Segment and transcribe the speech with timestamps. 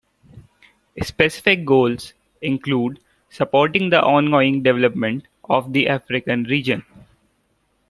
[0.99, 6.83] Specific goals include supporting the ongoing development of the African Region.